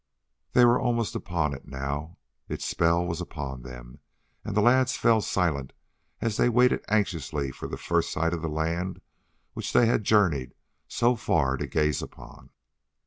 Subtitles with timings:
[0.53, 2.17] They were almost upon it now.
[2.49, 3.99] Its spell was upon them
[4.43, 5.73] and the lads fell silent
[6.21, 8.99] as they waited anxiously for the first sight of the land
[9.53, 10.55] which they had journeyed
[10.87, 12.49] so far to gaze upon.